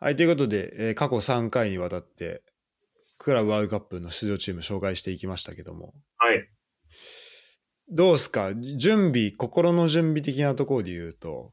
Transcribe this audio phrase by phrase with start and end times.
[0.00, 2.42] はい、ということで、えー過去3回にわたって、
[3.18, 6.48] クラブワールドカップの出場チーム紹介していきましたけども、はい。
[7.90, 8.54] どうですか？
[8.54, 11.52] 準備、心の準備的なところで言うと、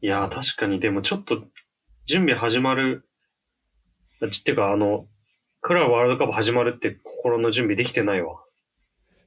[0.00, 1.44] いやー、確かに、でもちょっと、
[2.06, 3.08] 準備始まる、
[4.26, 5.06] っていうか、あの、
[5.60, 8.42] クラブワールドカップ始まるって心の準備できてないわ。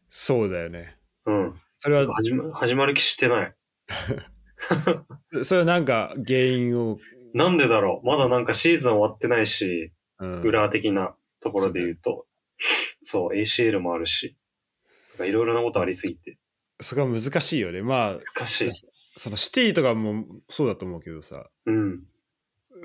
[0.09, 0.97] そうだよね。
[1.25, 1.61] うん。
[1.77, 3.55] それは、始ま始まる気してない。
[5.43, 6.99] それはなんか原因を、
[7.35, 8.07] なんでだろう？
[8.07, 12.25] まだなんかシーズン終わってないし、うん裏的なところで言うと、
[13.03, 14.37] そう、ACL もあるし、
[15.19, 16.37] いろいろなことありすぎて、
[16.79, 17.81] そこは難しいよね。
[17.81, 18.71] まあ、難しい。
[19.17, 22.03] そのシティとかもそうだと思うけどさ、うん。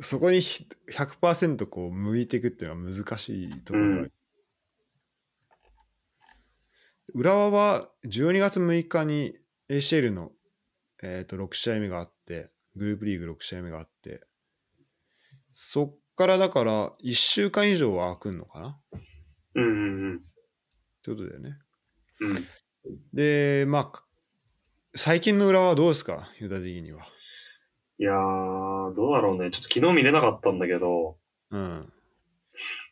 [0.00, 4.12] そこにひ100%こう向いていくっていうのは難しいところがある。
[7.14, 9.36] 浦和は12月6日に
[9.68, 10.32] ACL の、
[11.02, 14.22] えー、と6試合目があって、グループリーグ6試合目があって、
[15.54, 18.68] そっからだから1週間以上は空くんのかな？
[18.68, 19.00] っ
[19.54, 20.18] うんうん
[21.02, 21.58] てことだよね。
[22.20, 22.36] うん。
[22.36, 22.44] うん。
[23.12, 24.04] で、まあか、
[24.94, 26.28] 最近の浦和はどうですか？
[26.38, 27.06] ユダ的には。
[27.98, 29.50] いやー、どうだろうね。
[29.50, 31.18] ちょっと昨日見れなかったんだけど、
[31.50, 31.92] うん。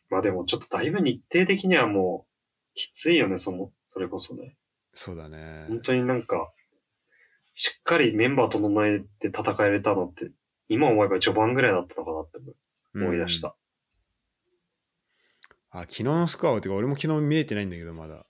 [0.09, 2.29] まあでもちょっとだいぶ日程的にはもう、
[2.75, 4.55] きついよね、その、それこそね。
[4.93, 5.65] そうだね。
[5.67, 6.51] 本当になんか、
[7.53, 10.31] しっかりメンバー整えて戦えれたのって、
[10.69, 12.37] 今思えば序盤ぐらいだったのかなって
[12.95, 13.55] 思い出した。
[15.71, 18.25] あ、昨日のスコアを、てか俺も昨日見れてないんだけど、まだ。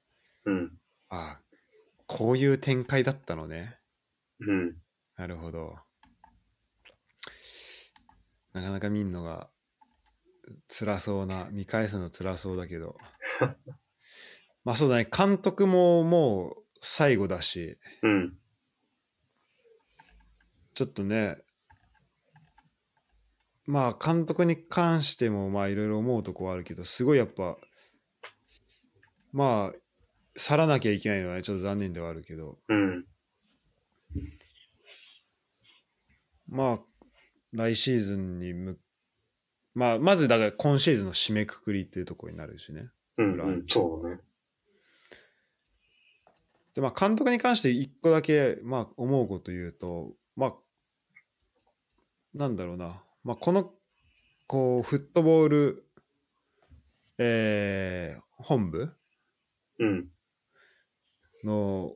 [0.46, 0.72] うん。
[1.10, 1.40] あ、
[2.08, 3.78] こういう展開だったのね。
[4.40, 4.76] うん。
[5.16, 5.76] なるほど。
[8.54, 9.50] なかなか見んのが
[10.68, 12.98] 辛そうな、見返すの辛そうだけど。
[14.64, 18.38] まあそうだね、監督ももう最後だし、うん。
[20.74, 21.38] ちょっとね、
[23.70, 27.56] まあ監督に関してもまあいろいろ思うとこはあるけど、すごいやっぱ、
[29.32, 29.78] まあ、
[30.36, 33.06] 去らなきゃいけないのはね、ちょっと残念ではあるけど、うん。
[36.48, 36.80] まあ、
[37.52, 38.80] 来シーズンにむ、
[39.76, 42.90] まあ、まずだから今シーズンの締めくくりっていうところになるしね。
[43.20, 43.34] うん。
[43.34, 43.66] 裏うん。
[43.68, 44.22] そうだね。
[46.74, 50.54] で、まあ、監督に関して一個だけ、まあ、思うこと言うと、まあ、
[52.34, 53.74] なんだろうな、まあ、この、
[54.48, 55.86] こう、フットボール、
[57.18, 58.94] えー本部？
[59.80, 60.08] うん。
[61.44, 61.96] の、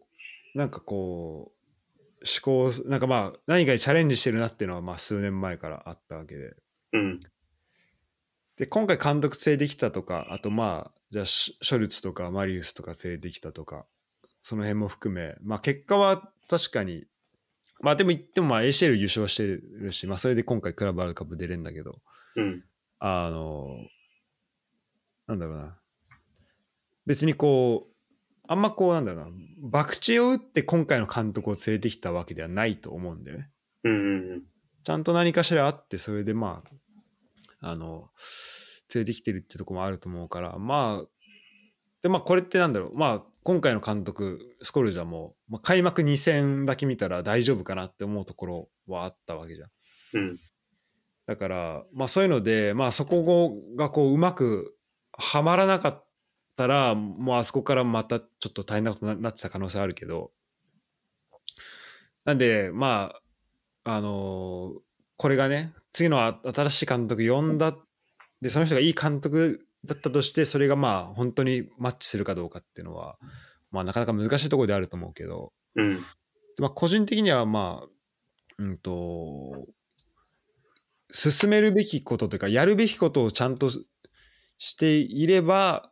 [0.53, 6.56] なんかこう、思考、なんかまあ、何かにチャレンジしてるなっていうのは、まあ、数年前からあったわけで。
[6.94, 7.19] うん。
[8.57, 13.85] で、今回監督連れてきたとか、あとまあ、じゃあショルツとかマリウスとか連れてきたとか、
[14.41, 17.06] その辺も含め、まあ結果は確かに、
[17.83, 21.99] まあでも言ってもまあ ACL 優勝してるし、まあそれで今回クラブワールドカップ出れるんだけど、
[22.38, 22.63] うん。
[22.99, 23.75] あの、
[25.27, 25.77] なんだろうな。
[27.05, 27.94] 別にこう、
[28.47, 33.49] あんまこうなんだろうな、博打を打って今回の監督を連れてきたわけではないと思うんだよね。
[33.83, 33.91] うん。
[33.91, 34.44] うん。
[34.85, 36.63] ちゃんと何かしらあって、それでま
[37.59, 38.11] あ、あの、
[38.95, 41.05] 連れてきてるってとこもあると思うから、まあ、
[42.03, 49.69] で、まあ、これってなんだろう、まあ、今回の監督、スコルジャも、まあ、開幕2戦だけ見たら大丈夫かなって思うところはあったわけじゃん。
[50.13, 50.37] うん。
[51.25, 54.75] だから、まあ、そういうので、まあ、そこがこう、うまく
[55.17, 56.05] はまらなかっ
[56.55, 60.31] たら、もうあそこからまたちょっと大変なことになってた可能性あるけど、
[62.25, 63.13] なんで、ま
[63.85, 64.79] あ、あのー
[65.15, 67.77] これがね、次のあ新しい監督呼んだ、
[68.41, 73.17] で、その人がいい監督だったとして、それがまあ、本当にマッチするかどうかっていうのは、
[73.71, 75.99] まあ、なかなか難しいところであると思うけど、うん。
[76.59, 77.88] まあ、個人的にはまあ、
[78.59, 79.67] うんと、
[81.09, 83.69] 進めるべきことというか、やるべきことをちゃんと
[84.57, 85.91] していれば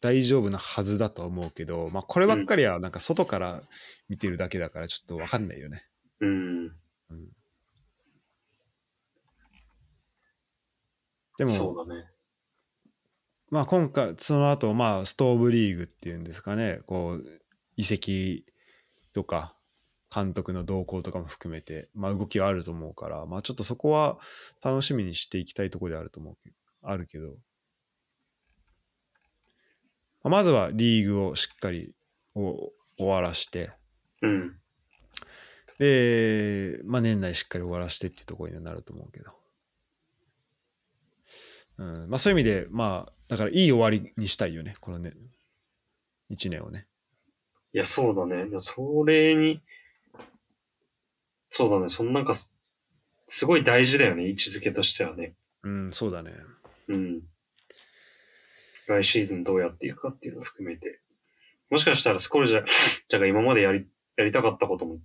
[0.00, 3.62] 大丈夫なはずだとは思うけど、まあ、こればっかりはなんか外から
[4.08, 5.84] 見てるだけだからちょっとわかんないよね。
[6.20, 6.66] うん。
[7.10, 7.28] うん
[11.38, 12.11] でも、そうだね。
[13.52, 17.42] まあ今回、その後、まあストーブリーグっていうんですかね、こう、
[17.76, 18.46] 移籍
[19.12, 19.54] とか、
[20.14, 24.18] 監督の動向とかも含めて、まあ動きはあると思うから、まあちょっとそこは
[24.64, 27.34] 楽しみにしていきたいところであると思うけど、あるけど、
[30.22, 31.92] まあまずはリーグをしっかり
[32.34, 33.70] お終わらして、
[34.22, 34.56] うん。
[35.78, 39.30] で、まあ年内しっかり終わらしてっていうところにはなると思うけど。
[41.76, 45.14] うん、まあそういう意味で、まあ、だからいい終わりにしたいよね、このね、
[46.30, 46.86] 1年をね。
[47.72, 48.44] いや、そうだね。
[48.58, 49.62] それに、
[51.48, 51.88] そうだね。
[51.88, 55.32] そのなんか、すごい大事だよね、位置づけとしてはね。
[55.62, 56.34] うん、そうだね。
[56.88, 57.22] うん。
[58.86, 61.00] 来シーズンどうやっていくかっていうのを含めて。
[61.70, 62.62] もしかしたらスコルジャ
[63.08, 63.88] ーが今までやり、
[64.18, 65.00] やりたかったことも、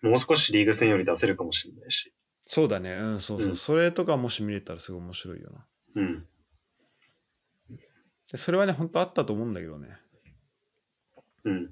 [0.00, 2.14] もう少しリーグ戦より出せるかもしれないし。
[2.46, 2.94] そうだね。
[2.94, 3.50] うん、そうそう。
[3.50, 5.66] うんそれとかもし見れたらすごい面白いよな。
[5.96, 6.26] うん。
[8.32, 9.88] でそれはね、本当あったと思うんだけどね。
[11.44, 11.70] うん。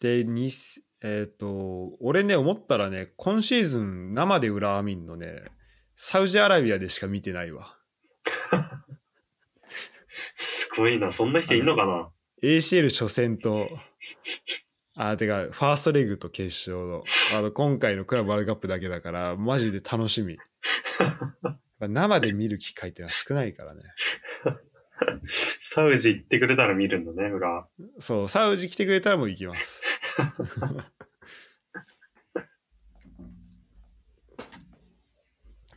[0.00, 0.50] で、に
[1.02, 5.44] えっ、と、俺ね、思ったらね、今シーズン生で浦和見んのね、
[5.96, 7.76] サウジアラビアでしか見てないわ。
[10.36, 11.10] すごいな。
[11.10, 12.10] そんな人いんのかな
[12.42, 13.68] ？ACL 初戦と、
[14.94, 17.04] あ、てか、ファーストレグと決勝の、
[17.38, 20.36] あの、今回のクラブワールドカップだけだから、マジで楽しみ。
[21.80, 23.82] 生で見る機会ってのは少ないからね。
[25.26, 27.66] サウジ行ってくれたら見るんだね、裏。
[27.98, 29.82] そう、サウジ来てくれたらもう行きます。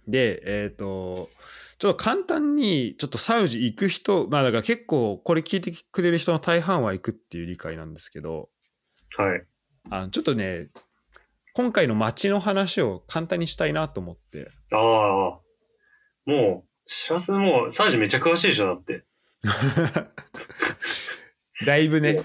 [0.08, 1.30] で、えっ、と、
[1.80, 8.50] ちょっと簡単に、ちょっとサウジ行く人、まあだから結構これ聞いてくれる人の大半は行くっていう理解なんですけど、
[9.18, 9.46] はい。
[9.90, 10.70] あのちょっとね、
[11.54, 14.50] 今回の街の話を簡単にしたいなと思って。
[14.72, 14.80] ああ。
[16.26, 19.06] もう、しらすもう、サウジめっちゃ詳しいでしょ、だって。
[21.66, 22.24] だいぶね、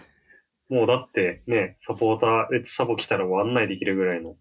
[0.69, 4.37] もうだってね、サポーター、レッツサポ来たらもう案内できるぐらいの。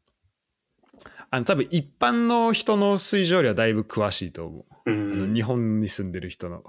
[1.29, 4.91] あの多分一般の人の水上よりはだいぶ詳しいと思う。
[4.91, 5.33] うん。
[5.33, 6.63] 日本に住んでる人の。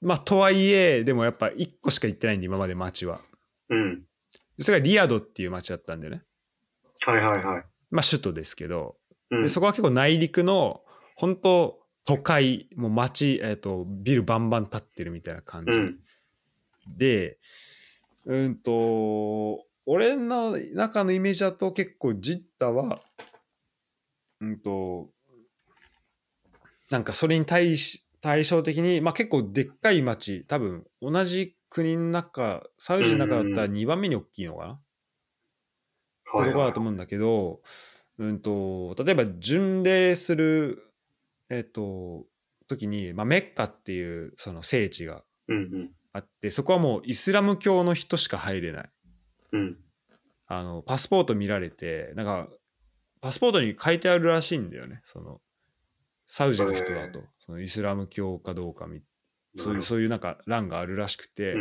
[0.00, 3.20] まあとはいえでもやっぱ1個しか行ってないんで今まで町は。
[3.68, 4.02] うん。
[4.60, 6.22] それがリヤドっていう町だったんだよね。
[7.06, 7.64] はいはいはい。
[7.90, 8.96] まあ首都ですけど、
[9.30, 10.82] うんでそこは結構内陸の
[11.16, 15.98] 本当都会もう町、えー、とビルバンバン建ってるみたいな感じ、うん。
[16.86, 17.38] で
[18.26, 23.00] うんと俺の中のイメージだと結構ジッタは
[24.40, 25.10] うんと
[26.90, 34.76] なんかそれに対し対照的に、まあ、結構でっかい町多分同じ国の中サウジの中だったら2番目に大きいのかな、っ
[36.36, 37.62] てところだと思うんだけど、
[38.18, 40.92] うんと、例えば巡礼する、
[41.48, 42.26] えっと、
[42.66, 48.90] 時に、まあ、メッカっていうその聖地がうんあって、そこはもうイスラム教の人しか入れない。
[49.52, 49.60] うん。
[49.60, 49.78] うん。
[50.46, 52.48] あの、パスポート見られて、なんか、
[53.20, 55.00] パスポートに書いてあるらしいんだよね。
[55.04, 55.40] その、
[56.26, 59.02] サウジの人だと、そのイスラム教かどうかみ、
[59.56, 61.56] そういう、そういうなんか欄があるらしくて。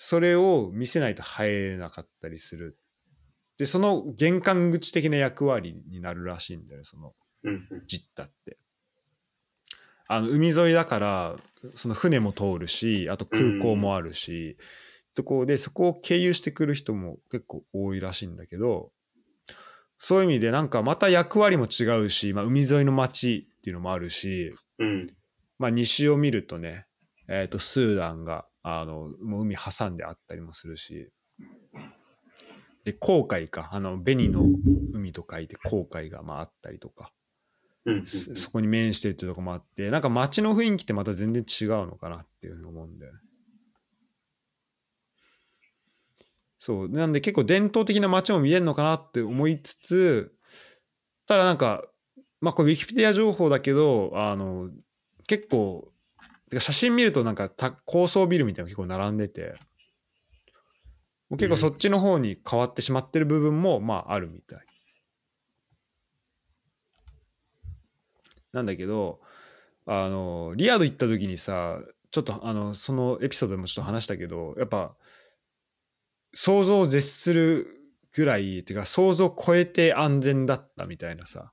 [0.00, 2.78] それを見せないと入れなかったりする。
[3.58, 7.14] で、その玄関口的な役割になるらしいんだよね、その。
[7.88, 8.58] ジッタって。
[10.06, 11.36] あの海沿いだから、
[11.74, 14.56] その船も通るし、あと空港もあるし、
[15.16, 18.92] そこでそこを経由してくる人も結構多いらしいんだけど、
[19.98, 25.08] そういう意味でなんかまた役割も違うし、まあ、海沿いの町っていうのもあるし、うん。
[25.58, 26.86] まあ、西を見るとね、
[27.28, 31.10] えー、とスーダンがあのもう海挟んであったりもするし。
[32.84, 33.68] で紅海か。
[33.72, 34.46] あの紅の
[34.94, 37.12] 海と書いて紅海がまああったりとか、
[37.84, 38.06] うんうん。
[38.06, 39.90] そそこに面してるっていうとこもあって。
[39.90, 43.18] なんか街の雰囲気ってまた全然違うのかなっていうふうに思うんだよね。
[46.58, 46.88] そう。
[46.88, 50.34] なんで結構伝統的な街も見えるのかなって思いつつ
[51.26, 51.84] ただなんか
[52.40, 54.70] まあこれウィキペディア情報だけどあの
[55.26, 55.97] 結構て
[56.56, 59.54] か写真見るとなんかた高層ビルみたいなのが結構並んでて。
[61.28, 64.60] もう結構そっちの方に変わってしまってる部分もまああるみたい。
[68.52, 69.20] なんだけど
[69.84, 74.94] あのリアド行った時にさちょっとあのそのエピソードでもちょっと話したけどやっぱ
[76.32, 77.66] 想像を絶する
[78.14, 81.52] ぐらいっていうか想像を超えて安全だったみたいなさ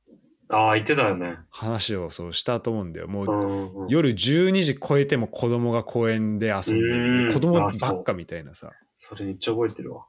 [0.49, 1.37] ああ、言ってたよね。
[1.49, 3.07] 話をそうしたと思うんだよ。
[3.07, 3.87] もううんうん。
[3.87, 7.25] 夜12時超えても子供が公園で遊んでうん。
[7.27, 8.71] る子供ばっかみたいなさ。
[8.97, 10.05] それめっちゃ覚えてるわ。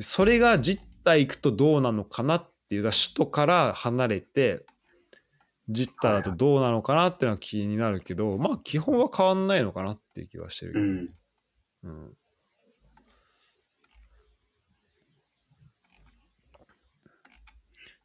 [0.00, 4.64] それが実態行くとどうなのかなっていう首都から離れて
[5.68, 11.08] 実態だとどうなのかなっていうのは気になるけどまあ基本は変わんないのかなっていう気はしてるけど、うん。
[11.82, 12.16] うん。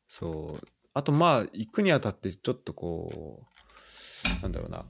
[0.07, 3.43] そうあとまあ行くにあたってちょっとこ
[4.39, 4.85] うなんだろうな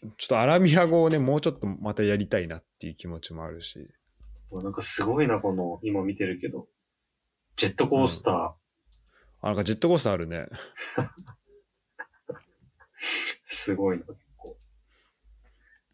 [0.00, 3.88] ちょっとアラビア語をねもうちょっとまたやりたいなっていう気持ちもあるし
[4.60, 6.68] なんかすごいな、この、今見てるけど。
[7.56, 8.34] ジェットコースター。
[8.34, 10.46] あなんかジェットコースターあるね
[13.44, 14.56] すごいな、結構。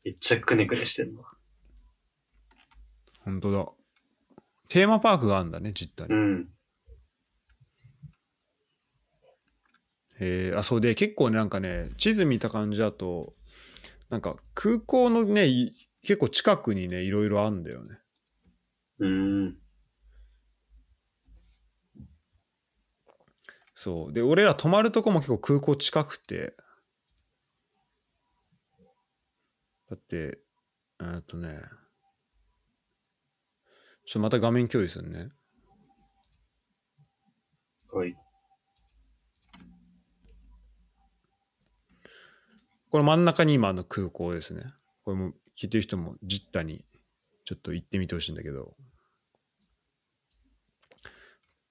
[0.05, 1.23] めっちゃくねくねしてんな。
[3.25, 3.69] 本当だ
[4.69, 6.15] テーマパークがあるんだね、実家に。
[6.15, 6.49] うん。
[10.21, 13.35] えー、あ、そうで、結構ね、なんかね、地図見た感じだと、
[14.11, 17.99] なんか空港のね、い結構近くにね、いろいろあるんだよね。
[19.01, 19.59] うん。
[23.75, 24.13] そう。
[24.13, 26.57] で、俺ら泊まるとこも結構空港近くて、
[29.89, 30.39] だって、
[31.01, 31.61] えーっとね、
[34.05, 35.29] ちょっとまた画面共有するね。
[37.93, 38.17] はい。
[42.91, 44.63] これ真ん中に今あの空港ですね。
[45.05, 46.85] これも聞いてる人もジッタに
[47.45, 48.75] ちょっと行ってみてほしいんだけど。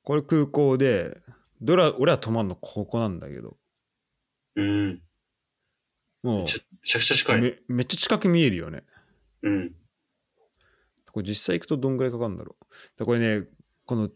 [0.04, 1.22] これ空港で、
[1.62, 3.58] どれ俺ら泊まるのここなんだけど、
[4.56, 5.02] うん。
[6.24, 7.38] もめちゃめちゃくちゃ近い。
[7.38, 8.84] うめめっちゃ近く見えるよね。
[9.44, 9.76] うん。
[11.12, 12.66] これ実際行くとどんぐらいかかるんだろう。
[12.98, 13.48] だこれね、
[13.86, 14.10] この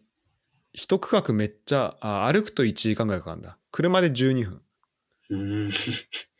[0.74, 3.58] 一区画めっちゃ、あ歩くと1時間ぐらいかかるんだ。
[3.72, 4.62] 車で12分。
[5.29, 5.72] うん。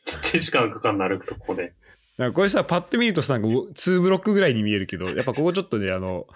[0.04, 1.74] ちっちゃい時間かかんの歩くとここで。
[2.18, 6.26] なんかこれさ、パッと見るとさ、なんか2ブロックぐらいに見えるけど、やっぱここちょっとね、あの、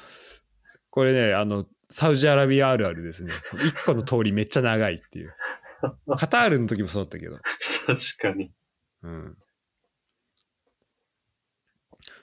[0.90, 3.32] これね、あの、サウジアラビアあるあるですね。
[3.64, 5.34] 一個の通りめっちゃ長いっていう。
[6.16, 7.36] カタールの時もそうだったけど。
[7.36, 7.42] 確
[8.18, 8.50] かに。
[9.02, 9.36] うん。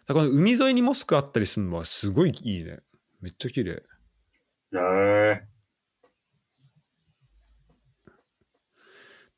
[0.05, 2.79] だからこの海沿いにモスクあったりするのはすごいいいね。
[3.21, 3.71] めっちゃ綺麗。
[3.71, 3.79] へ
[4.73, 5.41] え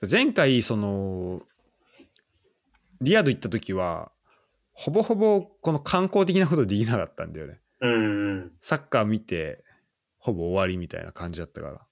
[0.10, 1.42] 前回、その、
[3.06, 4.12] リヤド行った時は、
[4.74, 7.62] ほぼほぼこの観光的なことできなかったんだよね。
[7.82, 8.52] うんうん。
[8.62, 9.64] サッカー見て、
[10.18, 11.88] ほぼ終わりみたいな感じだったから。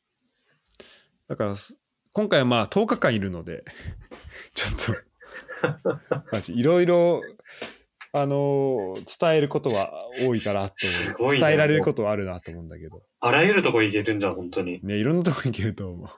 [1.28, 1.78] だからす、
[2.14, 3.64] 今回はまあ10日間いるので、
[4.56, 7.22] ちょっと、 いろいろ、
[8.12, 9.92] あのー伝えることは
[10.26, 10.76] 多いかなと
[11.20, 11.34] 思う。
[11.36, 13.04] ね伝えられることはあるなと思うんだけど。
[13.20, 14.80] あらゆるとこ行けるんじゃん、本当に。
[14.84, 16.10] ね、いろんなとこ行けると思う。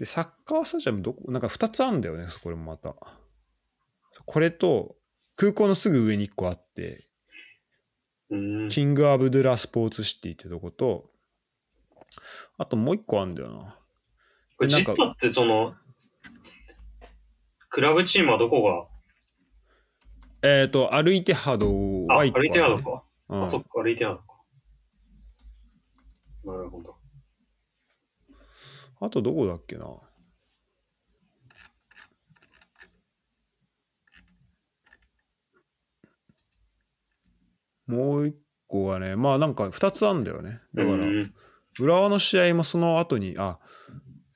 [0.00, 2.96] で、サッカースタジアムどこ、なんか2つあるんだよね、これもまた。
[4.24, 4.96] これと、
[5.36, 7.04] 空港のすぐ上に1個あって、
[8.30, 8.68] うん。
[8.68, 11.10] キング・アブドゥラ・スポーツシティってとこと、
[12.56, 13.50] あともう1個あるんだよ
[14.58, 14.66] な。
[14.66, 15.74] ジッタってその、
[17.68, 18.62] クラブチームはどこ
[20.42, 20.48] が？
[20.48, 21.66] えっ、と、歩いてハド
[22.08, 22.82] あ、は1個歩いてなある、ね。
[22.82, 23.04] のか。
[23.28, 24.24] うんあ、そっか、歩いてなのか。
[26.44, 26.99] なるほど。
[29.00, 29.86] あとどこだっけな？
[37.86, 38.36] もう一
[38.68, 40.60] 個はね、まあなんか2つあるんだよね。
[40.74, 41.34] だから、うん
[41.78, 43.58] 浦和の試合もその後に、あ、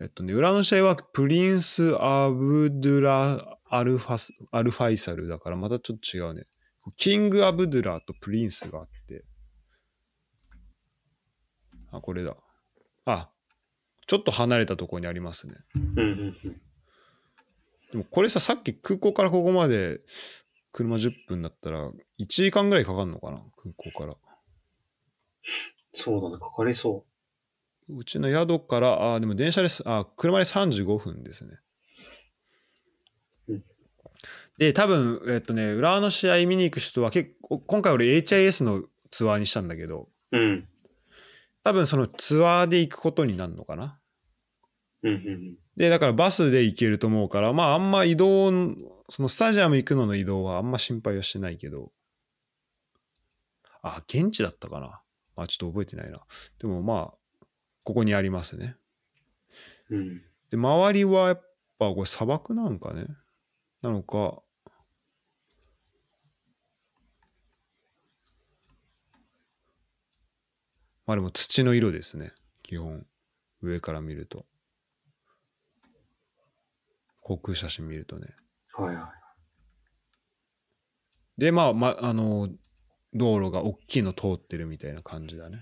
[0.00, 6.46] えっとね、浦和の試合はプリンス・アブドゥラ・アルファスアルファイサルだからまたちょっと違うね。
[6.96, 9.24] キング・アブドゥラとプリンスがあって。
[11.90, 12.36] あ、これだ。
[13.04, 13.30] あ、
[14.06, 15.54] ちょっと離れたところにありますね。
[15.74, 16.60] うんうんうん。
[17.92, 20.00] でもこれさ、さっき空港からここまで
[20.72, 23.42] 車10分だったら1時間ぐらいかかるのかな？
[23.56, 24.14] 空港から。
[25.92, 27.04] そうだね、かかりそ
[27.88, 29.82] うちの宿から、あ、でも電車です。
[29.86, 31.58] あ、車で35分ですね
[33.48, 33.64] うん。
[34.58, 40.36] で、多分、えっとね、浦和の試合見に行く人は結構、今回俺 HIS のツアーにしたんだけど、う。
[40.36, 40.68] うん。
[41.64, 43.98] 多分そのツアーで行くことになるのかな。
[45.02, 48.52] うんうんで、だからバスで行けると思うから、まああんま移動、
[49.10, 51.90] そのスタジアム行くのの移動はあんま心配はしてないけど、
[53.82, 55.02] あ、現地だったかな。
[55.34, 56.20] まあちょっと覚えてないな。
[56.60, 57.46] でもまあ、
[57.82, 58.76] ここにありますね。
[59.90, 59.98] うん。
[59.98, 60.22] うん。
[60.50, 61.42] で、周りはやっ
[61.78, 63.06] ぱこれ砂漠なんかね。
[63.82, 64.43] なのか、
[71.06, 72.32] まあでも土の色ですね。
[72.62, 73.06] 基本。
[73.64, 74.46] 上から見ると。
[77.20, 78.28] 航空写真見るとね。
[78.74, 79.12] はいは
[81.38, 82.48] で、まあ、ま、あの、
[83.12, 85.60] 道路が大きいの通ってるみたいな感じだね。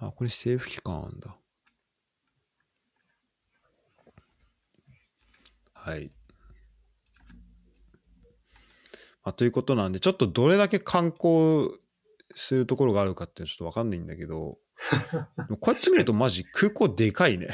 [0.00, 1.36] あ、これ政府機関あんだ。
[5.72, 6.10] はい。
[9.24, 11.70] まあ、ということなんで、ちょっとどれだけ観光
[12.34, 14.58] するところがあるかっていうのはちょっとわかんないんだけど、
[15.60, 17.48] こうやって見るとマジ空港でかいね。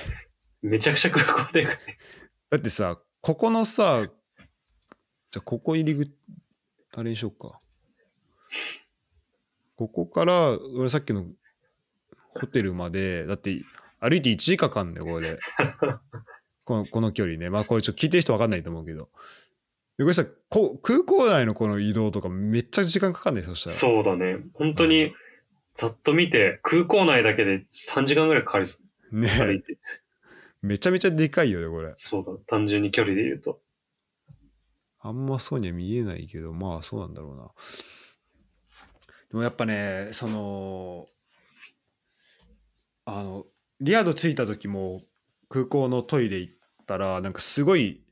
[0.62, 0.66] い。
[0.66, 1.76] めちゃくちゃ空港でかい。
[2.50, 4.06] だってさ、ここのさ、
[5.30, 6.12] じゃあここ入り口、
[6.96, 7.60] あれにしようか。
[9.76, 11.26] ここから、俺さっきの
[12.34, 13.62] ホテルまで、だって
[14.00, 15.38] 歩いて1時間かかんねよ、これで。
[16.64, 17.48] このこの距離ね。
[17.48, 19.08] まあこれちょっと聞いてる人わかんないと思うけど。
[20.00, 24.38] でこれさこ空港内のこの移動とかめっちゃ時間かかんないそしたらそうだね。
[24.54, 25.12] 本当に、
[25.74, 28.78] ざっと見て、空港内だけで3時間ぐらいかかりそ
[29.12, 29.20] う。
[29.20, 29.62] ね。
[30.62, 32.32] めちゃめちゃでかいよねこれそうだ。
[32.46, 33.60] 単純に距離で言うと。
[35.00, 37.50] あんまそうには見えないけどまあそうなんだろうな
[39.30, 41.08] でもやっぱねその
[43.04, 43.44] あの
[43.82, 45.02] リヤド着いた時も
[45.50, 46.54] 空港のトイレ行っ
[46.86, 48.02] たらなんかすごい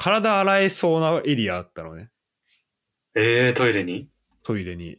[0.00, 2.08] 体洗えそうなエリアあったのね
[3.16, 4.08] えー、トイレに？
[4.44, 4.98] トイレに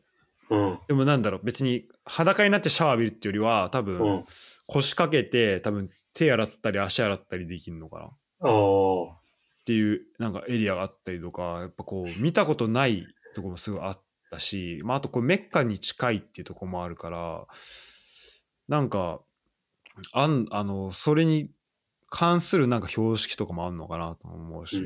[0.49, 0.79] うん。
[0.89, 4.25] でもなんだろう別に裸になってシャワー浴びるっていうよりは多う分ん。
[4.67, 8.47] 腰掛けて多分手洗ったり足洗ったりできるのかなっあ
[9.15, 9.19] あ。
[9.65, 14.01] ていうなんかエリアがあったりとかやっぱこう見たことないとこもすごいあっ
[14.31, 17.45] たし、まあ、あとこうメッカに近いっていうとこもあるから
[18.67, 19.21] なんか
[20.13, 21.51] あんあのそれに
[22.09, 24.83] 関するなんか標識とかもあんのかなと思ううし。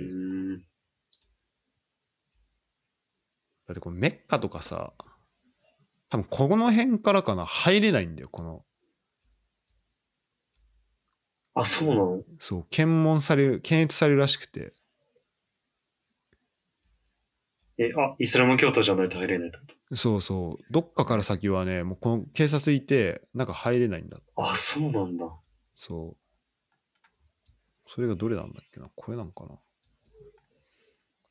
[3.67, 4.91] だってこれメッカとかさ
[6.09, 8.65] 多分この辺からかな入れないんだよこの。
[11.55, 12.23] あ、そうなの？
[12.39, 14.73] そう検問される検閲されるらしくて。
[17.77, 19.63] え、あ、イスラム教徒じゃないと入れないってこ
[19.95, 20.63] そうそう。
[20.71, 25.25] どっかから先はねもうこの警察いて中入れないんだとあ、そうなんだ。
[25.75, 26.22] そう
[27.93, 28.87] それがどれなんだっけな？
[28.95, 29.55] これなんかな？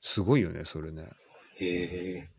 [0.00, 1.08] すごいよねそれね。
[1.58, 1.66] へ
[2.18, 2.30] え。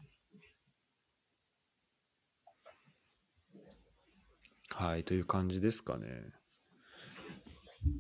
[4.69, 6.07] はいという感じですかね。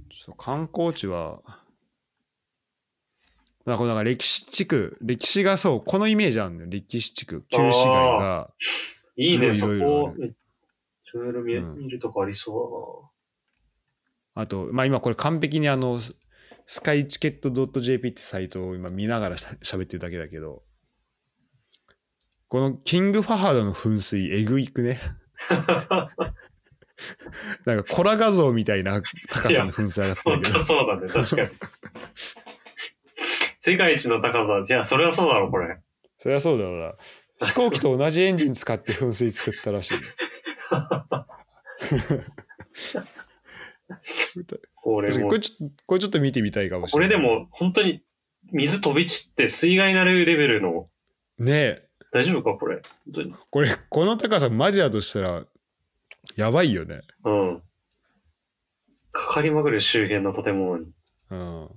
[0.09, 1.41] ちょっと観光地は
[3.65, 6.67] なんかなんか歴史地区歴史がそうこのイメージあるのよ。
[6.69, 8.49] 歴史地区旧市街が。
[9.17, 10.33] いいね、いいろいろあこ、い
[11.13, 13.11] ろいろ見,、るとこありそ
[14.35, 16.15] あとまあ今これ完璧にあのス
[16.65, 17.49] スカイチケット
[17.81, 20.63] .jp ってサイトを今見ながら喋ってるだけだけど
[22.47, 24.99] このキングファハードの噴水えぐいくね？
[25.49, 26.11] うな。
[27.65, 31.49] なんかコラ画像みたいな高さの噴水上がって本るけど当そうだね、確かに。
[33.57, 35.77] 世界一の高さ、いや、それはそうだろ、これ。
[36.19, 36.93] そりゃそうだろうな
[37.47, 39.95] 飛行機と同じエンジン使って噴水作ったらしい
[44.75, 47.17] これもこれちょこれちょっと見てみたいかもしこれない。
[47.17, 48.01] れでも、本当に、
[48.51, 50.89] 水飛び散って水害になるレベルの、
[51.37, 51.87] ねえ。
[52.11, 52.81] 大丈夫か、これ？
[53.05, 53.33] 本当に。
[53.49, 55.45] これこの高さマジだとしたら
[56.35, 57.01] やばいよね。
[57.25, 57.61] うん。
[59.11, 60.85] かかりまくる周辺の建物に。
[61.31, 61.69] うん。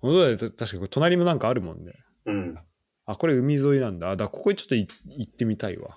[0.00, 0.36] 本当だよ。
[0.36, 1.92] た確かに隣もなんかあるもんね。
[2.26, 2.58] うん。
[3.06, 4.10] あこれ海沿いなんだ。
[4.10, 5.96] あだここにちょっとい行ってみたいわ。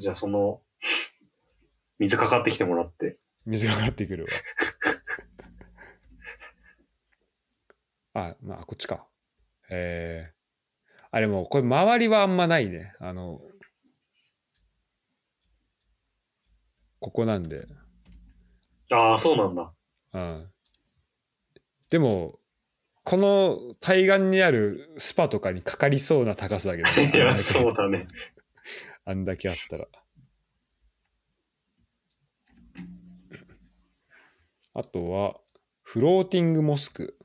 [0.00, 0.60] じゃあ、その、
[1.98, 3.18] 水かかってきてもらって。
[3.46, 4.24] 水がかかってくる
[8.12, 9.06] わ あまあこっちか
[9.70, 13.40] えー、あれもうこれ周りはあんまないねあの
[16.98, 17.68] ここなんで
[18.90, 19.72] ああ、そうなんだ。
[20.12, 20.52] うん
[21.90, 22.40] でも
[23.04, 28.08] この対岸にあるスパとかにかかりそうな高さだけどね いや、そうだね。
[29.06, 29.86] あんだけあったら。
[34.78, 35.40] あとは、
[35.82, 37.16] フローティングモスク。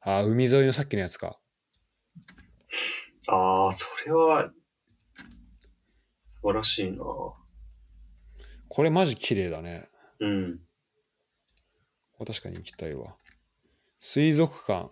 [0.00, 1.38] ああ、海沿いのさっきのやつか。
[3.28, 4.50] ああ、それは、
[6.16, 7.04] 素晴らしいな。
[8.68, 9.86] これマジ綺麗だね。
[10.20, 10.60] うん。
[12.26, 13.14] 確かに行きたいわ。
[13.98, 14.90] 水族館。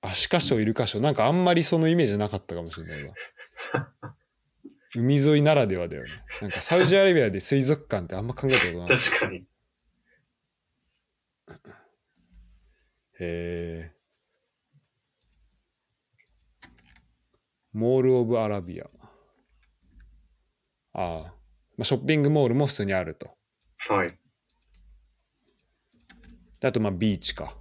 [0.00, 1.02] アシカショウ、イルカショウ。
[1.02, 3.12] なんかあんまりそのイメージなかったかもしれないわ。
[4.94, 6.10] 海沿いならではだよね。
[6.42, 8.88] なんかサウジアラビアで水族館ってあんま考えたことない。
[8.98, 9.46] 確かに。
[13.18, 13.92] へえ。
[17.72, 18.86] モール・オブ・アラビア。
[20.92, 21.34] ああ。
[21.78, 23.34] まあ、ショッピングモールも普通にあると。
[23.78, 24.18] はい。
[26.60, 27.56] であと、まあ、ビーチか。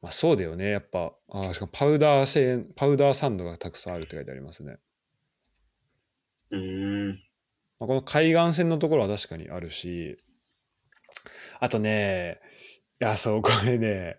[0.00, 0.70] まあ、そうだよね。
[0.70, 4.78] やっぱ、ああ、しかもパウダー製、パウダーサンドがたくさんあるって書いてありますね。
[6.56, 7.20] うーん。
[7.78, 10.18] まあ、この海岸線のところは確かにあるし、
[11.60, 12.40] あとね、
[13.00, 14.16] いや、そう、これね、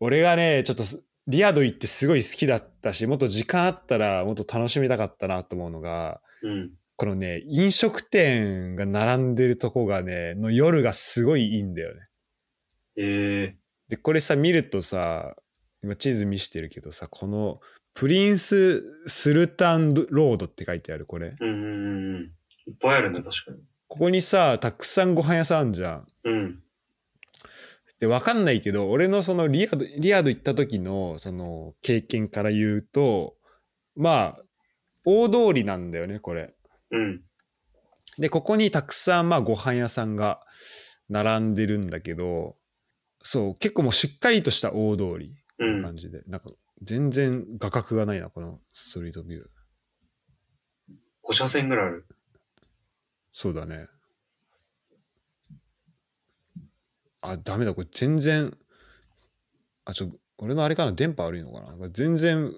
[0.00, 6.70] 俺がね、ちょっとすリアド行ってすごい好きだったし、もっと時間あったらもっと楽しみたかったなと思うのが、うん。
[6.96, 12.00] このね、飲食店が並んでるとこがね、の夜がすごいいいんだよね。
[12.96, 13.56] ええ
[13.88, 15.36] で、これさ、見るとさ、
[15.82, 17.60] 今地図見してるけどさ、この
[17.98, 21.34] プリンス・スルタンロードって書いてある、これ。
[21.40, 22.22] うんうんうんうん。
[22.68, 23.58] いっぱいあるね、確かに。
[23.88, 26.06] ここにさ、たくさんご飯屋さんあんじゃん。
[26.22, 26.62] うん。
[27.98, 33.34] で、わかんないけど、俺のそのリアド、リアド行った時のその経験から言うと、
[33.96, 34.38] まあ、
[35.04, 36.54] 大通りなんだよね、これ。
[36.92, 37.24] うん。
[38.16, 40.40] で、ここにたくさん、まあ、ご飯屋さんが
[41.08, 42.54] 並んでるんだけど、
[43.18, 45.80] そう、結構もうしっかりとした大通りうん。
[45.80, 46.50] な感じで、なんか
[46.82, 49.44] 全然画角がないな、このストリートビュー。
[51.24, 52.06] 5車線ぐらいある。
[53.32, 53.86] そうだね。
[57.20, 58.56] あ、ダメだ、これ全然、
[59.84, 61.88] あ、ちょ、俺のあれかな、電波悪いのかな。
[61.90, 62.52] 全然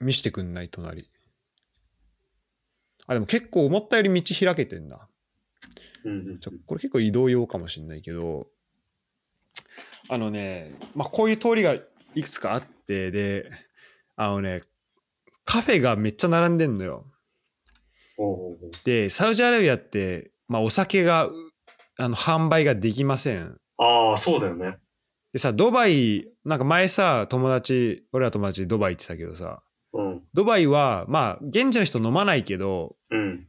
[0.00, 1.08] 見してくんない、隣。
[3.06, 5.08] あ、でも結構思ったより道開けてんな。
[6.04, 8.48] うんうんちょこれ結構移動用かもしんないけど、
[10.08, 11.76] あのね、まあ、こういう通りが
[12.14, 13.50] いくつかあって、で、
[14.16, 14.62] あのね、
[15.44, 17.06] カフェがめっちゃ並んでんのよ。
[18.84, 21.32] で、サウジアラビアって、まあ、お酒が、う
[21.98, 23.58] あの、販売ができません。
[23.78, 24.78] ああ、そうだよね。
[25.32, 29.62] でさ、ドバイ、なんか前さ、友達、俺ら友達ドバイ行ってたけどさ、
[29.94, 30.22] うん。
[30.34, 33.46] ドバイは、まあ、現地の人飲まないけど、うん。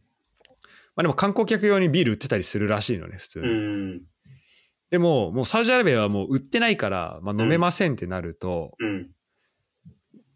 [0.95, 3.47] まあでも観光客用にビール売ってたりするらしいのね、普通に。
[3.47, 4.01] うん。
[4.93, 9.09] でも、もうサウジアラビアはもう売ってないから、まあ飲めませんってなると、うん。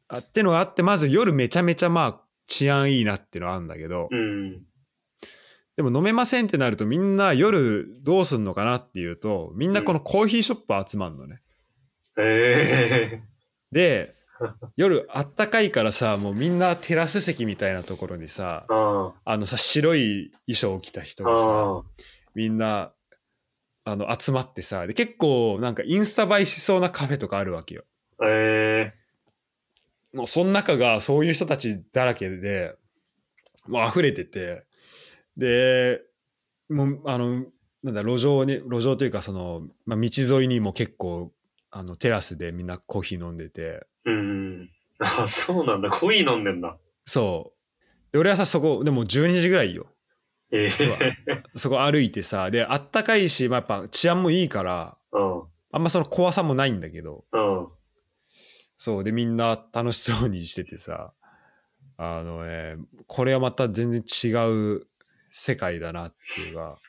[0.08, 4.64] あってのがあって、まず夜めちゃめちゃまあ治安いいなっていうのはあるんだけど、うん。
[5.76, 11.40] でも飲めませんってなるとみんな夜どうすんのかなっていうと、みんなこのコーヒーショップ集まるのね。
[12.18, 13.24] へえ。
[13.72, 14.16] で、
[14.76, 21.32] 夜あったかいからさ、もうみんなテラス席みたいなところにさ、ああのさ、白い衣装を着た人あ。
[21.32, 21.40] が
[21.84, 21.84] さ。
[22.34, 22.92] みんな、
[23.88, 27.86] あの、集まってさ、で、結構なんかインスタ映えしそうなカフェとかあるわけよ。
[28.22, 28.94] え
[30.14, 32.76] もうその中がそういう人たちだらけで、
[33.66, 34.66] もう溢れてて、
[35.38, 36.02] で、
[36.70, 37.46] もう、あの、
[37.82, 41.32] なんだ、路上に、路上というかその、まあ、道沿いにも結構、
[41.72, 43.62] あの、テラスでみんなコーヒー飲んでて、
[44.06, 44.10] え。
[44.10, 44.70] うん。
[45.00, 45.90] あそうなんだ。
[45.90, 46.78] コーヒー飲んでんだ。
[47.06, 48.12] そう。
[48.12, 49.88] で、俺はさ、そこ、でも12時ぐらいよ。
[50.52, 50.70] ええ。
[51.56, 55.44] そこ歩いてさ、で、あったかいし、まあ、やっぱ治安もいいから、うん。
[55.72, 57.68] あんまその怖さもないんだけど、うん。
[58.78, 59.04] そう。
[59.04, 61.14] で、みんな楽しそうにしててさ、
[61.98, 64.28] あのね、これはまた全然違
[64.78, 64.88] う
[65.32, 66.80] 世界だなっていうか、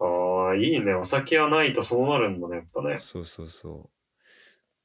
[0.00, 0.94] ああ、いいね。
[0.94, 2.98] お酒はないとそうなるんだね、やっぱね。
[2.98, 3.90] そうそうそ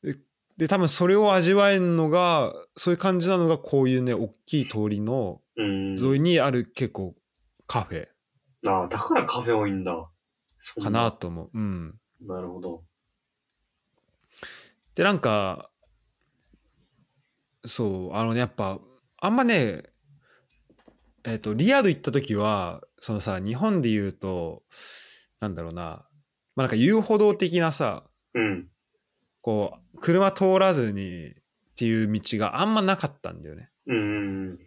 [0.01, 0.13] う。
[0.13, 0.17] で、
[0.57, 5.99] で多分それを味わえるのが、そういう感じなのが、こういうね、大きい通りのうん。
[5.99, 7.13] 沿いにある結構
[7.67, 8.07] カフェ
[8.65, 10.09] ああ、だからカフェ多いんだ。
[10.59, 11.11] そんかな。
[11.11, 11.49] と思う。
[11.53, 11.99] うん。
[12.21, 12.83] なるほど。
[14.95, 15.69] で、なんか、
[17.65, 18.79] そう、あのね、やっぱ、
[19.17, 19.83] あんまね、
[21.25, 24.63] えっ、と、リヤド行った時は、そのさ、日本で言うと、
[25.39, 26.05] なんだろうな、
[26.55, 28.67] まあなんか遊歩道的なさ、うん。
[29.41, 31.33] こう、車通らずにっ
[31.75, 33.69] ていう道があんまなかったんだよね。
[33.87, 34.59] うん。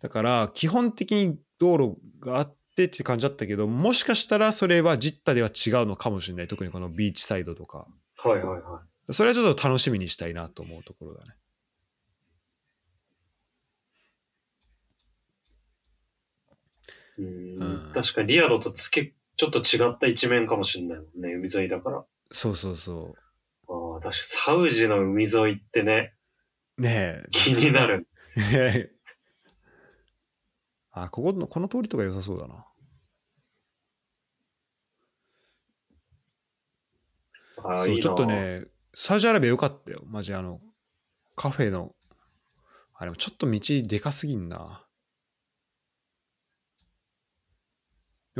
[0.00, 6.48] だから、基本的に道路があってって感じだったけど、もしかしたらそれはジッタでは違うのかもしれない。
[6.48, 7.86] 特にこのビーチサイドとか。
[8.16, 11.34] はいはいはそれはちょっと楽しみにしたいなと思うところだね。
[17.18, 17.22] い。
[17.22, 21.34] うんうん確かにリアドとつけ、ちょっと違った一面かもしれないもんね。
[21.34, 22.04] 海沿いだから。
[22.32, 23.14] そうそうそ
[23.68, 26.14] ああ、確かにサウジの海沿いってね、
[26.78, 26.82] う。
[26.82, 27.26] ねえ。
[27.30, 28.08] 気になる。
[30.94, 32.66] あ、ここの、この通りとか良さそうだな。
[37.78, 38.02] そう、いいな。
[38.02, 38.26] ちょっと。
[38.26, 40.02] ね、サウジアラビア良かったよ。
[40.06, 40.60] マジあの、
[41.34, 41.92] カフェの、
[42.94, 44.86] あれもちょっと道でかすぎんな。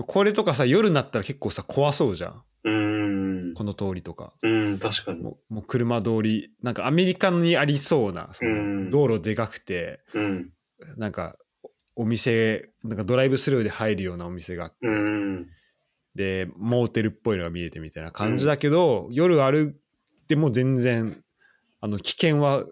[0.07, 2.43] これとかさ、夜になったら結構さ、怖そうじゃん。
[2.65, 2.71] う
[3.51, 3.55] ん。
[3.55, 4.33] この通りとか。
[4.43, 5.23] うん、確かに。
[5.23, 10.51] もうもう車通り、なんかアメリカにありそうな、そうんの道路でかくて、うん。
[10.97, 11.37] なんか
[11.97, 15.49] お店、なんかドライブスルーで入るようなお店があって、うん。
[16.15, 19.77] で、モーテルっぽいのが見えてみたいな感じだけど、夜歩
[20.17, 21.23] いても全然、
[21.81, 22.65] あの、危険は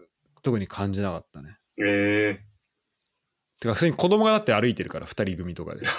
[0.42, 1.56] 特に感じなかったね。
[1.78, 2.52] ええ
[3.60, 5.86] てか、普通に子供がだって歩いてるから、二人組とかで。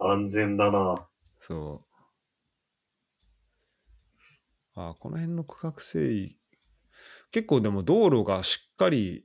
[0.00, 1.08] 安全だな。
[1.38, 1.92] そう。
[4.74, 6.38] あこの辺の区画整理、
[7.30, 9.24] 結構でも道路がしっかり、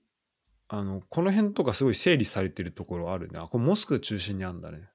[0.69, 3.39] あの、この辺とかすごい整理されてるところあるね。
[3.39, 4.89] あ、これモスク中心にあるんだね。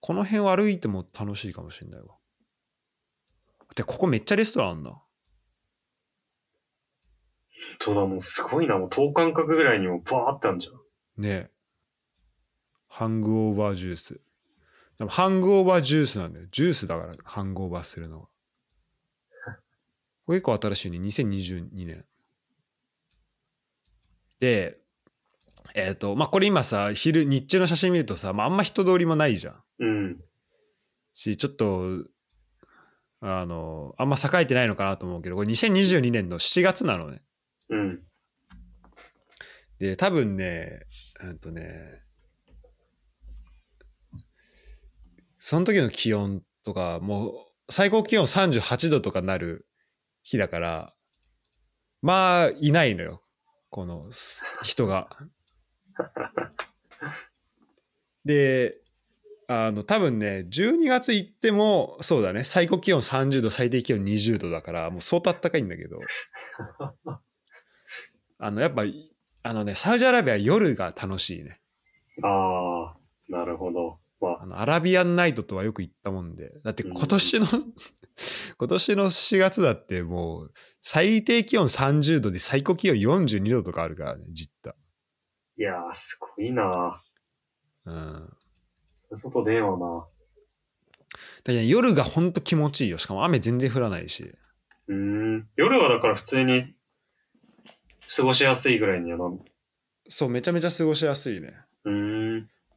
[0.00, 2.16] この辺を歩いても楽しいかもしれないわ。
[3.74, 5.02] で、ここめっちゃレストランあんな。
[7.80, 8.76] そうだ、もうすごいな。
[8.78, 11.22] もう等間隔ぐらいにもバーってあるじゃん。
[11.22, 11.50] ねえ
[12.88, 14.20] ハングオーバージュース。
[14.98, 16.46] でもハングオーバージュースなんだよ。
[16.50, 18.26] ジュースだから、ハングオーバーするのは。
[20.26, 20.98] これ結構新しいね。
[20.98, 22.04] 2022年。
[24.42, 24.80] で、
[25.76, 29.62] えっ、と、まあ、これ今さ、昼、日中の写真見るとさ、まあ、あんま人通りもないじゃん。
[29.78, 30.20] うん。
[31.14, 32.04] し、ちょっと、
[33.20, 37.22] あの、あんま栄えてないのかなと思うけど、これ2022年の7月なのね。
[37.68, 38.00] うん。
[39.78, 40.86] で、多分ね、
[41.22, 42.02] うんとね、
[45.38, 47.32] その時の気温とか、もう
[47.70, 49.68] 最高気温38度とかなる
[50.24, 50.94] 日だから、
[52.00, 53.21] まあ、いないのよ。
[53.72, 55.08] このす人が。
[58.26, 58.82] で、
[59.48, 65.98] あの、多分ね、12月行っても、そうだね、最高気温30度、最低気温20度だから、もう相当暖かいんだけど、
[68.38, 68.82] あの、やっぱ、
[69.42, 71.62] あのね、サウジアラビアは夜が楽しいね。
[72.22, 72.96] ああ、
[73.30, 74.01] なるほど。
[74.42, 76.60] まあの、アラビアンナイトとはよく言ったもんで。
[76.64, 77.46] だって今年の、
[78.58, 84.74] 今年の4月だってもう、最低気温30度で最高気温42度とかあるからね、実あ、
[85.56, 87.00] いやー、すごいな
[87.86, 87.92] 家。
[87.92, 88.36] うん。
[89.10, 90.06] だ外出んわな。
[90.06, 90.08] か
[91.46, 92.98] らね夜がほんと気持ちいいよ。
[92.98, 94.32] しかも雨全然降らないし。
[94.88, 95.48] うーん。
[95.56, 96.62] 夜はだから普通に
[98.14, 99.26] 過ごしやすいぐらいにはな。
[99.26, 99.40] う
[100.08, 101.54] そう、めちゃめちゃ過ごしやすいね。
[101.86, 102.21] ーん。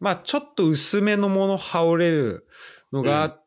[0.05, 2.47] まあ、ちょっと薄めのもの羽織れる
[2.93, 3.39] のが、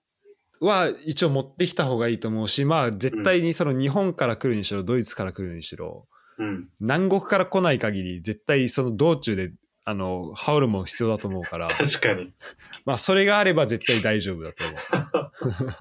[0.58, 6.68] は一応持ってきた方がいいと思うし、まあ、絶対にその日本から来るにしろ、ドイツから来るにしろ、うん。
[6.80, 9.52] 南国から来ない限り、絶対その道中で、
[9.84, 12.34] あの、羽織るもん必要だと思うから、 確かに。
[12.84, 15.76] まあ、それがあれば絶対大丈夫だと思う。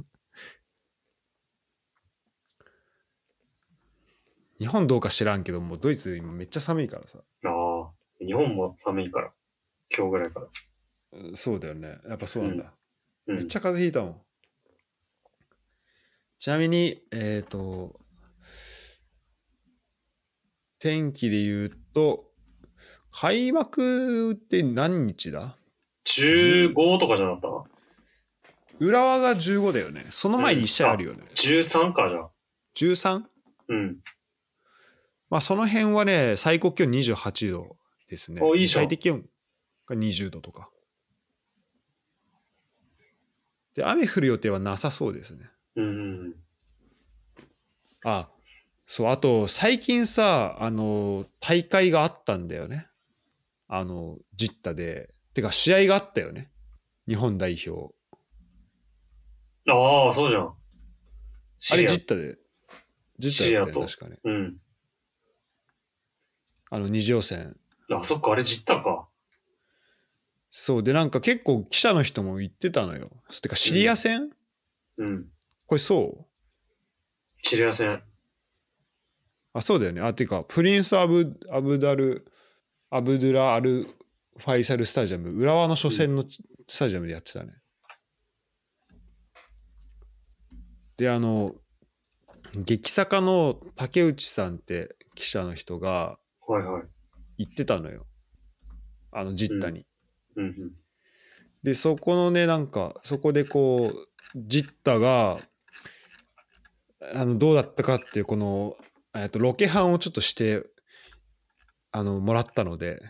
[4.59, 7.17] 日本どうか知らんけど、もうドイツ今めっちゃ寒いからさ。
[7.45, 7.91] ああ。
[8.23, 9.33] 日本も寒いから。
[9.95, 10.47] 今日ぐらいから。
[11.13, 11.97] うんそうだよね。
[12.07, 12.73] やっぱそうなんだ。
[13.27, 13.35] うん。
[13.37, 14.21] めっちゃ風邪ひいたもん。
[16.39, 17.99] ちなみに、えっ、と、
[20.79, 22.25] 天気で言うと、
[23.11, 25.57] 開幕って何日だ
[26.05, 27.63] ？15とかじゃなかっ
[28.79, 30.05] 浦和が15だよね。
[30.11, 31.23] その前に1試合あるよね。
[31.29, 32.29] た ?13 かじゃあ。
[32.75, 33.23] 13?
[33.69, 33.97] うん。
[35.29, 38.41] まあその辺はね、最高気温28度ですね。
[38.41, 39.25] おいいじゃん最低気温
[39.87, 40.69] が20度とか。
[43.73, 45.49] で、雨降る予定はなさそうですね。
[45.75, 46.35] うん。
[48.03, 48.29] あ、
[48.85, 52.87] そう、あと、最近さ、あの、大会があったんだよね。
[53.67, 55.09] あの、ジッタで。
[55.33, 56.51] てか、試合があったよね。
[57.07, 57.93] 日本代表。
[59.69, 60.47] ああ、そうじゃん。
[60.47, 62.37] あれ、ジッタで。
[63.19, 64.19] ジッタだったよ確かね。
[64.23, 64.57] うん。
[66.69, 67.55] あの、二次予選。
[67.91, 69.07] あ、そっか、あれジッタか。
[70.49, 73.11] そう、で、なんか結構記者の人も言ってたのよ。
[73.41, 74.29] てか、シリア戦、
[74.97, 75.25] うん。
[75.65, 76.25] これそう？
[77.43, 78.01] シリア戦。
[79.53, 80.01] あ、そうだよね。
[80.01, 82.31] あ、ていうか、プリンス・アブ・アブダル・
[82.89, 86.23] アブドゥラ・アル・ファイサル・スタジアム、浦和の初戦の
[86.67, 87.53] スタジアムでやってたね。
[90.95, 91.55] で、あの、
[92.53, 96.83] 激坂の竹内さんって記者の人がはいはい。
[97.39, 98.05] 言ってたのよ。
[99.11, 99.86] あの、ジッタに。
[100.37, 100.71] うんうん。
[101.63, 105.37] で、そこのね、なんか、そこでこう、ジッタが、
[107.13, 108.77] あの、どうだったかっていう、この、
[109.15, 110.63] えっと、ロケハンをちょっとして、
[111.91, 113.01] あの、もらったので、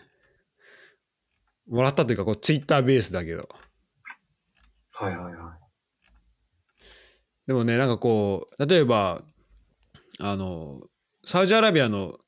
[1.68, 3.48] もらったというか、こう、ツイッターベースだけど。
[4.92, 5.58] はいはいは
[7.46, 9.22] でもね、なんかこう、例えば、
[10.20, 10.82] あの、
[11.24, 12.18] サウジアラビアの、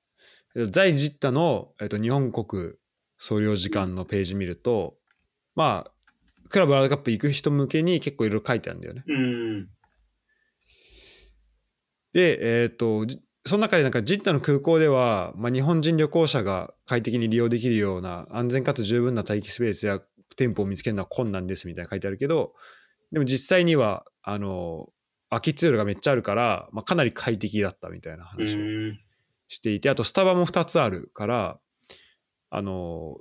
[0.56, 2.74] えっと在ジッタの、えっと、日本国
[3.20, 4.96] 総領事館のページ見ると、
[5.54, 5.92] まあ、
[6.48, 9.04] クラブワールドカップ行く人向けに結構いろいろ書いてあるんだよね。
[9.06, 9.12] い。
[9.12, 9.68] うん。
[12.14, 20.00] で、えっ、と、じその中でなんかジッタの空港では、まあ、日本人旅行者が快適に利用できるような安全かつ十分な待機スペースや
[20.36, 22.54] 店舗を見つけるのは困難ですみたいな書いてあるけど、
[23.12, 24.88] でも実際には、あの、
[25.28, 28.98] 空き通路がめっちゃあるから、まあ、かなり快適だったみたいなう話をん。
[29.48, 31.60] していて、あとスタバも2つあるから、
[32.50, 33.16] あの、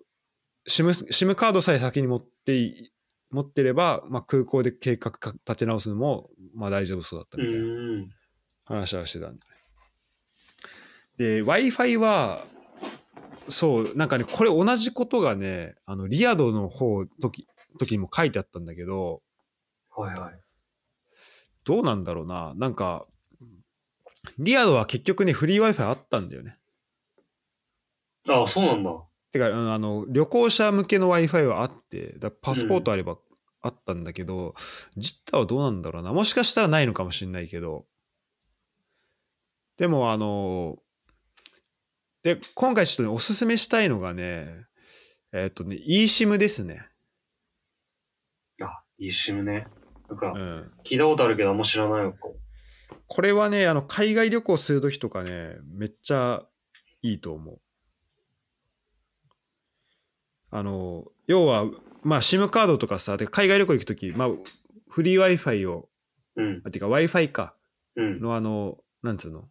[0.67, 2.91] SIM, SIM カードさえ先に持ってい
[3.31, 7.67] 持ってれば、まあ、空港で計画か立て直すのも、まあ、大丈夫そうだったうみたいな。
[7.67, 8.09] ん。
[8.65, 9.51] 話はしてたんだね。
[11.17, 12.43] で、Wi-Fi は、
[13.47, 19.21] そう、なんかね、これ同じことがね、あの、リアドの方、時、時にも書いてあったんだけど、
[19.91, 20.39] はいはい。
[21.65, 22.53] どうなんだろうな。
[22.55, 23.05] なんか、
[24.37, 26.57] リアドは結局ね、フリー Wi-Fi あったんだよね。
[28.27, 28.91] ああ、そうなんだ。
[29.31, 33.17] てか、うんあの、旅行者向けの Wi-Fi はあって、だパスポートあれば
[33.61, 34.55] あったんだけど、
[34.97, 36.13] ジッターはどうなんだろうな。
[36.13, 37.85] もしかしたらないのかもしれないけど。
[39.77, 40.77] でも、あの、
[42.23, 44.47] で、今回ちょっとね、おすすめしたいのがね、
[45.31, 46.85] えっ、とね、eSIM ですね。
[48.61, 49.67] あ、いいシムね。
[50.09, 50.71] なんかう、ん。
[50.83, 52.29] 聞いたことあるけど、あんま知らないのか。
[53.07, 56.43] これはね、あの、海外旅行するときとかね、めっちゃ
[57.01, 57.61] いいと思う。
[60.51, 61.65] あの、要は、
[62.03, 64.29] まあ、SIM カードとかさ、で海外旅行行くとき、まあ、
[64.89, 65.89] フリー Wi-Fi を、
[66.35, 66.61] うん。
[66.65, 67.55] あ、てか Wi-Fi か、
[67.95, 68.19] うん。
[68.21, 69.49] のあの、なんつうの、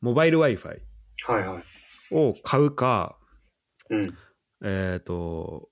[0.00, 1.64] モバイル Wi-Fi はいはい。
[2.12, 3.18] を買うか、
[3.90, 4.14] うん。
[4.64, 5.68] えっ、と、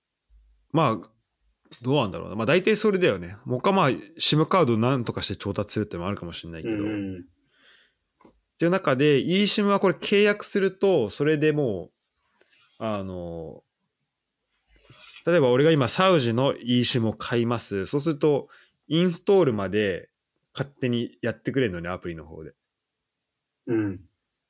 [0.72, 1.10] まあ、
[1.82, 2.36] どうなんだろうな。
[2.36, 3.36] まあ、大体それだよね。
[3.44, 7.24] もうかまあ、SIM カードなんとかして調達するってのもあるかもしれないけど、うんうん。
[8.54, 11.90] っていう中で eSIM はこれ契約するとそれでも
[12.78, 13.63] うあの
[15.26, 17.86] 例えば俺が今サウジの eSIM を買います。
[17.86, 18.48] そうすると
[18.88, 20.10] インストールまで
[20.52, 22.52] 勝手にやってくれるのねアプリの方で。
[23.66, 23.96] うん。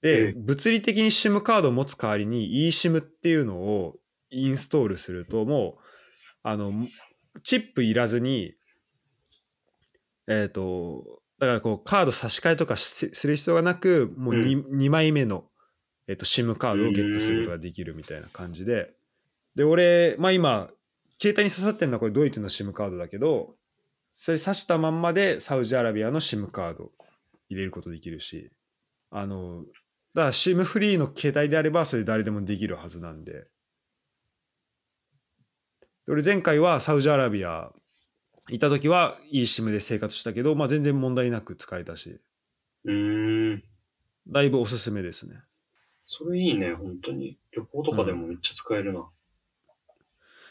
[0.02, 0.32] で、ええ。
[0.36, 3.96] 物理的に SIM カードを持つ代わりに eSIM っていうのを
[4.30, 5.82] インストールするともう
[6.42, 6.72] あの
[7.42, 8.54] チップいらずに
[10.26, 15.44] えっ、とだからこうカード差し替えとかしする必要がなくもう 2,、二枚目の、
[16.08, 18.90] えっと SIM カードをゲットすることができるみたいな感じで
[19.54, 20.70] で俺まあ今
[21.20, 23.54] 携帯に刺さってるのはこれドイツの SIM カードだけど
[24.12, 26.90] それ刺したまんまでサウジアラビアの SIM カード
[27.48, 28.50] 入れることできるし
[29.10, 29.64] あの
[30.14, 33.48] だから SIM フリーの携帯であればそれ誰でもできるはずなんでで
[36.08, 37.70] 俺前回はサウジアラビア
[38.48, 42.20] 行った時は eSIM で生活したけど、まあ、全然問題なく使えたし
[42.84, 43.62] うーん。
[44.28, 45.36] だいぶおすすめですね
[46.06, 47.38] それいいね、本当に。
[47.52, 49.08] 旅行とかでもめっちゃ使えるな。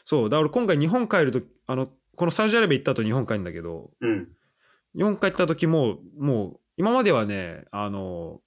[0.06, 4.28] そうだから俺今回日本帰るとあのこのサウジアラビア行った後日本帰るんだけどうん。
[4.96, 8.42] 日本帰った時ももう今まではねあの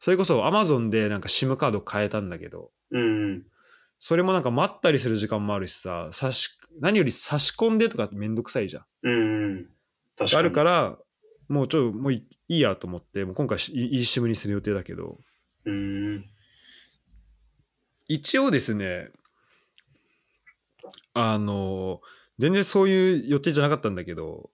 [0.00, 3.42] それこそ Amazon でなんか SIM カード変えたんだけどうん。
[3.98, 9.66] それもなんか待ったりする時間もあるしさ差し何より差し込んでとかめんどくさいじゃんうん。
[10.16, 10.40] 確かに。
[10.40, 10.98] あるから
[11.48, 15.18] もうちょっともういいいやと思ってもう今回 eSIM にする予定だけど
[15.66, 15.72] うー
[16.18, 16.24] ん。
[18.08, 19.10] 一応ですね
[21.14, 22.00] あの
[22.38, 24.50] 全然そういう予定じゃなかったんだけど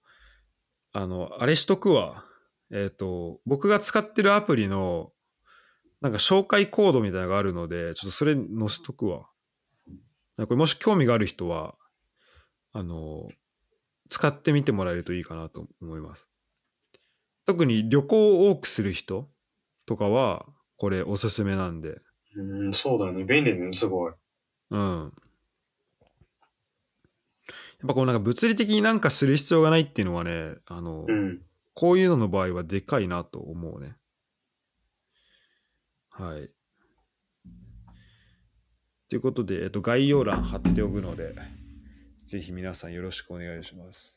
[0.93, 2.25] あのあれしとくわ
[2.71, 5.11] えっ、と僕が使ってるアプリの
[6.01, 9.27] なんか紹介コードみたいなのがあるのでちょっとそれ載せとくわ
[10.37, 11.75] これもし興味がある人は
[12.73, 13.27] あの
[14.11, 16.29] 使ってみてもらえるといいかなと思います
[17.47, 19.29] 特に旅行を多くする人
[19.87, 22.01] とかはこれおすすめなんで
[22.37, 23.25] うん、そうだよね。
[23.25, 24.13] 便利だね、すごい。
[24.71, 25.13] うん。
[27.81, 31.41] やっぱこうなんか物理的になんかする必要がないっていうのはね、あの、うん。
[31.75, 33.97] こういうのの場合はでかいなと思うね。
[36.11, 36.51] はい。
[39.09, 41.37] ということで、えっと、概要欄貼っておくので、
[42.27, 44.13] ぜひ皆さんよろしくお願いします。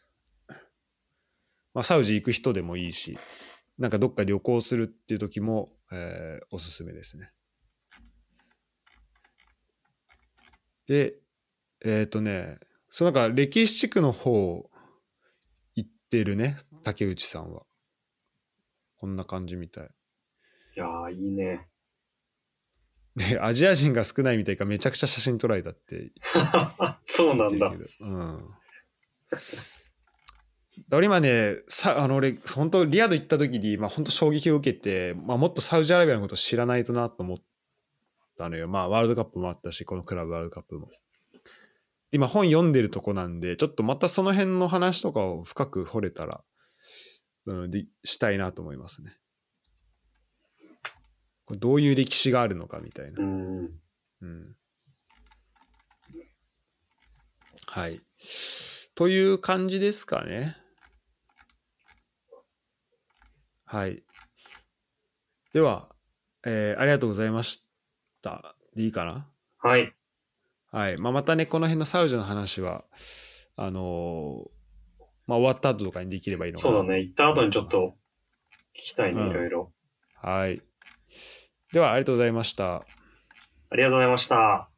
[1.75, 3.15] まあ、サウジ行く人でもいいし、
[3.77, 7.31] なんかどっか旅行するっていう時も、えーおすすめですね。
[10.87, 11.13] で、
[11.85, 12.59] えっ、とね、
[12.91, 14.69] そのなんか歴史地区の方
[15.75, 17.63] 行ってるね、竹内さんは。
[18.97, 19.83] こんな感じみたい。
[20.75, 21.67] いやー、いいね。
[23.15, 26.11] で、アジア人が少ないみたいかめちゃくちゃ写真撮られたって
[27.03, 27.73] そうなんだ。
[28.01, 28.49] うん。
[30.91, 37.37] 俺今ね、さあの俺、本当リアド行った時に、まあ本当衝撃を受けて、まあもっとサウジアラビアのこと知らないとなと思っ
[38.37, 38.67] たのよ。
[38.67, 40.89] まあワールドカップもあったし、このクラブワールドカップも。
[42.11, 46.43] 今本読んでるとこなんで、ちょっとまたその辺の話とかを深く掘れたら、
[47.45, 49.17] うん、でしたいなと思いますね。
[51.45, 53.25] これどういう歴史があるのかみたいなう。
[53.25, 53.69] ん。
[54.21, 54.55] うん
[57.67, 58.01] はい。
[58.95, 60.57] という感じですかね。
[63.65, 64.03] はい。
[65.53, 65.95] では、
[66.43, 67.63] えーありがとうございまし
[68.21, 68.55] た。
[68.75, 69.29] でいいかな？
[69.59, 69.93] はい。
[70.71, 70.97] はい。
[70.97, 72.85] まあ、またね、この辺のサウジの話は、
[73.57, 74.61] あのー
[75.27, 76.99] まあ、終わった後とかにできればいいのかなそうだね。
[77.01, 77.95] 行った後にちょっと
[78.75, 79.71] 聞きたいね、うんいろいろ。
[80.15, 80.61] はい。
[81.73, 82.85] では、ありがとうございました。
[83.69, 84.70] ありがとうございました。